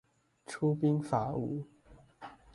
[0.47, 1.63] 出兵伐吳